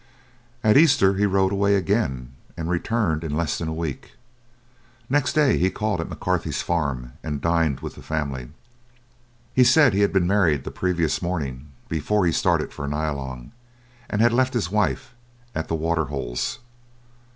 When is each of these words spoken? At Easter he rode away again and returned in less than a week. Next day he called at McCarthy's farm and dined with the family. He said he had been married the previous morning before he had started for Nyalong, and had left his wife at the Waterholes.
At 0.63 0.77
Easter 0.77 1.13
he 1.13 1.27
rode 1.27 1.51
away 1.51 1.75
again 1.75 2.31
and 2.57 2.71
returned 2.71 3.23
in 3.23 3.37
less 3.37 3.59
than 3.59 3.67
a 3.67 3.71
week. 3.75 4.13
Next 5.11 5.33
day 5.33 5.59
he 5.59 5.69
called 5.69 6.01
at 6.01 6.09
McCarthy's 6.09 6.63
farm 6.63 7.13
and 7.23 7.39
dined 7.39 7.81
with 7.81 7.93
the 7.93 8.01
family. 8.01 8.49
He 9.53 9.63
said 9.63 9.93
he 9.93 10.01
had 10.01 10.11
been 10.11 10.25
married 10.25 10.63
the 10.63 10.71
previous 10.71 11.21
morning 11.21 11.71
before 11.87 12.25
he 12.25 12.31
had 12.31 12.35
started 12.37 12.73
for 12.73 12.87
Nyalong, 12.87 13.51
and 14.09 14.21
had 14.21 14.33
left 14.33 14.55
his 14.55 14.71
wife 14.71 15.13
at 15.53 15.67
the 15.67 15.75
Waterholes. 15.75 16.57